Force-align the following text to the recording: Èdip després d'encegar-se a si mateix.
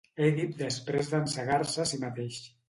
Èdip 0.27 0.55
després 0.61 1.11
d'encegar-se 1.11 1.85
a 1.85 1.87
si 1.93 2.01
mateix. 2.07 2.43